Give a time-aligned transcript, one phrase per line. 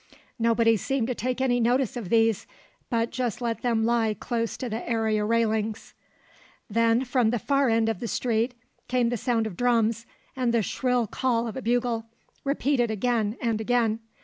[0.39, 2.47] Nobody seemed to take any notice of these,
[2.89, 5.93] but just let them lie close to the area railings.
[6.67, 8.55] Then from the far end of the street
[8.87, 12.07] came the sound of drums and the shrill call of a bugle,
[12.43, 13.99] repeated again and again.